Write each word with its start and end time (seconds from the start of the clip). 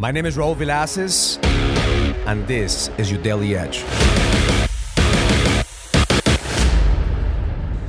My 0.00 0.12
name 0.12 0.26
is 0.26 0.36
Raul 0.36 0.54
Villacis, 0.54 1.44
and 2.24 2.46
this 2.46 2.88
is 2.98 3.10
your 3.10 3.20
Daily 3.20 3.56
Edge. 3.56 3.78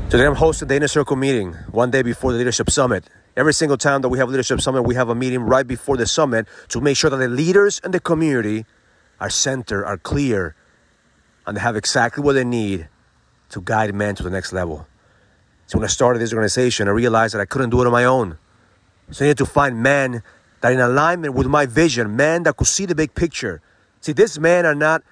Today 0.10 0.26
I'm 0.26 0.34
hosting 0.34 0.70
the 0.70 0.76
Inner 0.76 0.88
Circle 0.88 1.18
meeting 1.18 1.54
one 1.70 1.92
day 1.92 2.02
before 2.02 2.32
the 2.32 2.40
Leadership 2.40 2.72
Summit. 2.72 3.08
Every 3.38 3.54
single 3.54 3.78
time 3.78 4.02
that 4.02 4.10
we 4.10 4.18
have 4.18 4.28
a 4.28 4.32
Leadership 4.32 4.60
Summit, 4.60 4.82
we 4.82 4.96
have 4.96 5.10
a 5.10 5.14
meeting 5.14 5.42
right 5.42 5.68
before 5.68 5.98
the 5.98 6.08
summit 6.08 6.48
to 6.70 6.82
make 6.82 6.98
sure 6.98 7.12
that 7.12 7.18
the 7.18 7.28
leaders 7.28 7.80
in 7.84 7.92
the 7.92 8.00
community 8.00 8.66
are 9.20 9.30
centered, 9.30 9.86
are 9.86 10.00
clear, 10.00 10.56
and 11.46 11.58
they 11.58 11.62
have 11.62 11.76
exactly 11.76 12.24
what 12.24 12.34
they 12.34 12.44
need 12.44 12.88
to 13.50 13.62
guide 13.62 13.94
men 13.94 14.16
to 14.16 14.24
the 14.24 14.32
next 14.32 14.52
level. 14.52 14.88
So 15.68 15.78
when 15.78 15.86
I 15.86 15.90
started 15.90 16.18
this 16.18 16.34
organization, 16.34 16.88
I 16.88 16.92
realized 16.92 17.36
that 17.36 17.42
I 17.42 17.46
couldn't 17.46 17.70
do 17.70 17.82
it 17.82 17.86
on 17.86 17.92
my 17.92 18.06
own. 18.06 18.40
So 19.12 19.26
I 19.26 19.28
needed 19.28 19.38
to 19.38 19.46
find 19.46 19.84
men 19.84 20.24
that 20.62 20.74
in 20.74 20.80
alignment 20.80 21.34
with 21.34 21.48
my 21.48 21.66
vision, 21.66 22.16
men 22.16 22.44
that 22.44 22.58
could 22.58 22.68
see 22.68 22.86
the 22.86 22.96
big 22.96 23.14
picture. 23.16 23.62
See, 24.02 24.12
these 24.12 24.40
men 24.40 24.66
are 24.66 24.76
not 24.76 25.04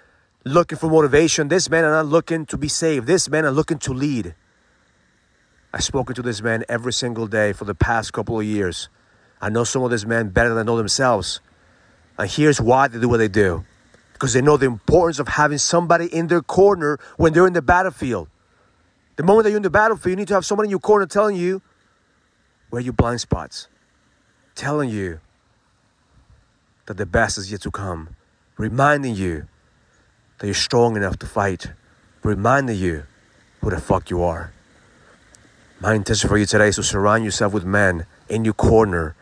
looking 0.43 0.77
for 0.77 0.89
motivation. 0.89 1.47
These 1.47 1.69
men 1.69 1.83
are 1.83 1.91
not 1.91 2.05
looking 2.05 2.45
to 2.47 2.57
be 2.57 2.67
saved. 2.67 3.07
These 3.07 3.29
men 3.29 3.45
are 3.45 3.51
looking 3.51 3.79
to 3.79 3.93
lead. 3.93 4.35
I've 5.73 5.83
spoken 5.83 6.15
to 6.15 6.21
this 6.21 6.41
man 6.41 6.63
every 6.69 6.93
single 6.93 7.27
day 7.27 7.53
for 7.53 7.65
the 7.65 7.75
past 7.75 8.13
couple 8.13 8.39
of 8.39 8.45
years. 8.45 8.89
I 9.41 9.49
know 9.49 9.63
some 9.63 9.83
of 9.83 9.91
these 9.91 10.05
men 10.05 10.29
better 10.29 10.49
than 10.49 10.57
I 10.57 10.63
know 10.63 10.77
themselves. 10.77 11.41
And 12.17 12.29
here's 12.29 12.59
why 12.59 12.87
they 12.87 12.99
do 12.99 13.09
what 13.09 13.17
they 13.17 13.27
do 13.27 13.63
because 14.13 14.33
they 14.33 14.41
know 14.41 14.57
the 14.57 14.65
importance 14.65 15.19
of 15.19 15.27
having 15.27 15.59
somebody 15.59 16.07
in 16.07 16.25
their 16.25 16.41
corner 16.41 16.97
when 17.17 17.33
they're 17.33 17.45
in 17.45 17.53
the 17.53 17.61
battlefield. 17.61 18.27
The 19.15 19.23
moment 19.23 19.43
that 19.43 19.51
you're 19.51 19.57
in 19.57 19.63
the 19.63 19.69
battlefield, 19.69 20.11
you 20.11 20.15
need 20.15 20.27
to 20.29 20.33
have 20.33 20.45
somebody 20.45 20.67
in 20.67 20.71
your 20.71 20.79
corner 20.79 21.05
telling 21.05 21.35
you 21.35 21.61
where 22.71 22.81
your 22.81 22.93
blind 22.93 23.21
spots, 23.21 23.67
telling 24.55 24.89
you 24.89 25.19
that 26.87 26.97
the 26.97 27.05
best 27.05 27.37
is 27.37 27.51
yet 27.51 27.61
to 27.61 27.71
come, 27.71 28.09
reminding 28.57 29.13
you 29.15 29.47
that 30.39 30.47
you're 30.47 30.53
strong 30.53 30.95
enough 30.95 31.19
to 31.19 31.25
fight, 31.25 31.67
reminding 32.23 32.77
you 32.77 33.03
who 33.61 33.69
the 33.69 33.79
fuck 33.79 34.09
you 34.09 34.23
are. 34.23 34.51
My 35.79 35.93
intention 35.93 36.29
for 36.29 36.37
you 36.37 36.45
today 36.45 36.69
is 36.69 36.77
to 36.77 36.83
surround 36.83 37.23
yourself 37.23 37.53
with 37.53 37.65
men 37.65 38.05
in 38.29 38.45
your 38.45 38.53
corner 38.53 39.15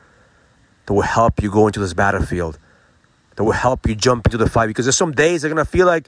that 0.86 0.94
will 0.94 1.02
help 1.02 1.42
you 1.42 1.52
go 1.52 1.68
into 1.68 1.80
this 1.80 1.94
battlefield, 1.94 2.60
that 3.36 3.44
will 3.44 3.52
help 3.52 3.88
you 3.88 3.96
jump 3.96 4.28
into 4.28 4.38
the 4.38 4.50
fight. 4.50 4.68
Because 4.68 4.86
there's 4.86 4.96
some 4.96 5.12
days 5.12 5.42
they're 5.42 5.50
gonna 5.50 5.66
feel 5.66 5.88
like 5.88 6.08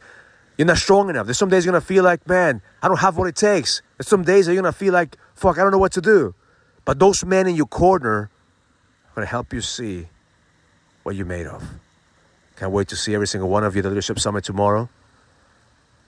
you're 0.57 0.67
not 0.67 0.77
strong 0.77 1.09
enough. 1.09 1.25
There's 1.25 1.37
some 1.37 1.49
days 1.49 1.65
you're 1.65 1.71
gonna 1.71 1.81
feel 1.81 2.03
like, 2.03 2.27
man, 2.27 2.61
I 2.81 2.87
don't 2.87 2.99
have 2.99 3.17
what 3.17 3.27
it 3.27 3.35
takes. 3.35 3.81
There's 3.97 4.07
some 4.07 4.23
days 4.23 4.45
that 4.45 4.53
you're 4.53 4.61
gonna 4.61 4.71
feel 4.71 4.93
like, 4.93 5.17
fuck, 5.33 5.57
I 5.57 5.63
don't 5.63 5.71
know 5.71 5.79
what 5.79 5.91
to 5.93 6.01
do. 6.01 6.35
But 6.85 6.99
those 6.99 7.25
men 7.25 7.47
in 7.47 7.55
your 7.55 7.65
corner 7.65 8.29
are 9.05 9.15
gonna 9.15 9.27
help 9.27 9.51
you 9.53 9.61
see 9.61 10.07
what 11.07 11.15
you're 11.15 11.25
made 11.25 11.47
of. 11.47 11.63
Can't 12.57 12.73
wait 12.73 12.89
to 12.89 12.97
see 12.97 13.15
every 13.15 13.27
single 13.27 13.47
one 13.47 13.63
of 13.63 13.73
you 13.75 13.79
at 13.79 13.83
the 13.83 13.89
Leadership 13.89 14.19
Summit 14.19 14.43
tomorrow. 14.43 14.89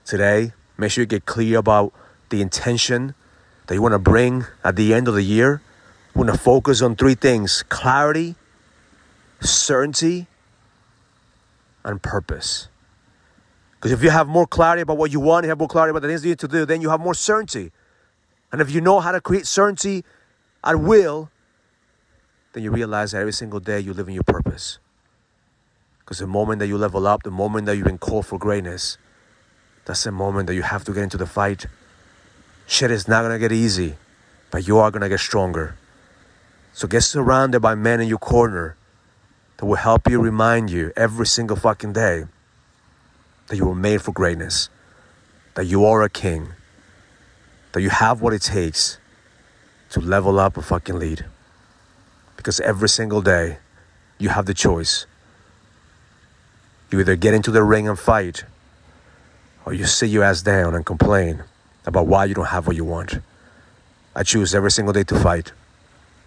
Today, 0.04 0.52
make 0.76 0.90
sure 0.90 1.00
you 1.00 1.06
get 1.06 1.24
clear 1.24 1.58
about 1.58 1.94
the 2.28 2.42
intention 2.42 3.14
that 3.66 3.74
you 3.74 3.80
want 3.80 3.94
to 3.94 3.98
bring 3.98 4.44
at 4.62 4.76
the 4.76 4.92
end 4.92 5.08
of 5.08 5.14
the 5.14 5.22
year. 5.22 5.62
You 6.14 6.18
want 6.20 6.30
to 6.30 6.38
focus 6.38 6.82
on 6.82 6.96
three 6.96 7.14
things 7.14 7.62
clarity, 7.70 8.34
certainty, 9.40 10.26
and 11.82 12.02
purpose. 12.02 12.68
Because 13.76 13.92
if 13.92 14.02
you 14.02 14.10
have 14.10 14.28
more 14.28 14.46
clarity 14.46 14.82
about 14.82 14.98
what 14.98 15.10
you 15.10 15.20
want, 15.20 15.44
you 15.44 15.48
have 15.48 15.58
more 15.58 15.66
clarity 15.66 15.92
about 15.92 16.02
the 16.02 16.08
things 16.08 16.22
you 16.26 16.32
need 16.32 16.40
to 16.40 16.48
do, 16.48 16.66
then 16.66 16.82
you 16.82 16.90
have 16.90 17.00
more 17.00 17.14
certainty. 17.14 17.72
And 18.52 18.60
if 18.60 18.70
you 18.70 18.82
know 18.82 19.00
how 19.00 19.12
to 19.12 19.20
create 19.22 19.46
certainty 19.46 20.04
at 20.62 20.78
will, 20.78 21.30
then 22.52 22.62
you 22.62 22.70
realize 22.70 23.12
that 23.12 23.20
every 23.20 23.32
single 23.32 23.60
day 23.60 23.80
you 23.80 23.94
live 23.94 24.06
in 24.06 24.12
your 24.12 24.24
purpose. 24.24 24.78
Because 26.10 26.18
the 26.18 26.26
moment 26.26 26.58
that 26.58 26.66
you 26.66 26.76
level 26.76 27.06
up, 27.06 27.22
the 27.22 27.30
moment 27.30 27.66
that 27.66 27.76
you've 27.76 27.86
been 27.86 27.96
called 27.96 28.26
for 28.26 28.36
greatness, 28.36 28.98
that's 29.84 30.02
the 30.02 30.10
moment 30.10 30.48
that 30.48 30.56
you 30.56 30.62
have 30.62 30.82
to 30.82 30.92
get 30.92 31.04
into 31.04 31.16
the 31.16 31.24
fight. 31.24 31.66
Shit 32.66 32.90
is 32.90 33.06
not 33.06 33.22
gonna 33.22 33.38
get 33.38 33.52
easy, 33.52 33.94
but 34.50 34.66
you 34.66 34.76
are 34.78 34.90
gonna 34.90 35.08
get 35.08 35.20
stronger. 35.20 35.76
So 36.72 36.88
get 36.88 37.02
surrounded 37.02 37.60
by 37.60 37.76
men 37.76 38.00
in 38.00 38.08
your 38.08 38.18
corner 38.18 38.74
that 39.58 39.66
will 39.66 39.76
help 39.76 40.10
you 40.10 40.20
remind 40.20 40.68
you 40.68 40.92
every 40.96 41.26
single 41.26 41.56
fucking 41.56 41.92
day 41.92 42.24
that 43.46 43.56
you 43.56 43.66
were 43.66 43.76
made 43.76 44.02
for 44.02 44.10
greatness, 44.10 44.68
that 45.54 45.66
you 45.66 45.84
are 45.84 46.02
a 46.02 46.10
king, 46.10 46.48
that 47.70 47.82
you 47.82 47.90
have 47.90 48.20
what 48.20 48.32
it 48.32 48.42
takes 48.42 48.98
to 49.90 50.00
level 50.00 50.40
up 50.40 50.56
a 50.56 50.62
fucking 50.62 50.98
lead. 50.98 51.26
Because 52.36 52.58
every 52.58 52.88
single 52.88 53.22
day 53.22 53.58
you 54.18 54.30
have 54.30 54.46
the 54.46 54.54
choice. 54.54 55.06
You 56.90 57.00
either 57.00 57.16
get 57.16 57.34
into 57.34 57.50
the 57.50 57.62
ring 57.62 57.88
and 57.88 57.98
fight, 57.98 58.44
or 59.64 59.72
you 59.72 59.84
sit 59.84 60.10
your 60.10 60.24
ass 60.24 60.42
down 60.42 60.74
and 60.74 60.84
complain 60.84 61.44
about 61.86 62.06
why 62.06 62.24
you 62.24 62.34
don't 62.34 62.46
have 62.46 62.66
what 62.66 62.76
you 62.76 62.84
want. 62.84 63.20
I 64.14 64.24
choose 64.24 64.54
every 64.54 64.70
single 64.70 64.92
day 64.92 65.04
to 65.04 65.18
fight 65.18 65.52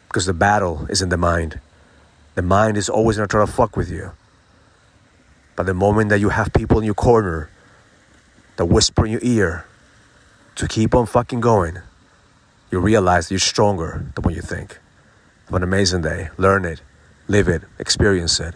because 0.07 0.25
the 0.25 0.34
battle 0.34 0.85
is 0.90 1.02
in 1.02 1.09
the 1.09 1.18
mind. 1.18 1.59
The 2.35 2.41
mind 2.41 2.78
is 2.78 2.88
always 2.88 3.18
gonna 3.18 3.28
try 3.28 3.46
to 3.46 3.52
fuck 3.52 3.75
with 3.75 3.91
you. 3.91 4.12
But 5.56 5.66
the 5.66 5.73
moment 5.73 6.09
that 6.09 6.19
you 6.19 6.29
have 6.29 6.53
people 6.53 6.79
in 6.79 6.85
your 6.85 6.94
corner 6.96 7.50
that 8.56 8.66
whisper 8.66 9.06
in 9.06 9.12
your 9.12 9.22
ear 9.23 9.66
to 10.56 10.68
keep 10.68 10.96
on 10.96 11.06
fucking 11.06 11.41
going, 11.41 11.79
you 12.72 12.79
realize 12.79 13.29
you're 13.29 13.40
stronger 13.40 14.06
than 14.16 14.23
what 14.23 14.34
you 14.34 14.41
think. 14.41 14.79
Have 15.46 15.56
an 15.56 15.63
amazing 15.63 16.02
day. 16.02 16.29
Learn 16.38 16.66
it, 16.66 16.81
live 17.28 17.47
it, 17.47 17.63
experience 17.78 18.40
it. 18.40 18.56